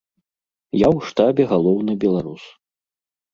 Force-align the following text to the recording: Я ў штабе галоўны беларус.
Я 0.77 0.87
ў 0.97 1.09
штабе 1.09 1.43
галоўны 1.51 1.91
беларус. 2.05 2.43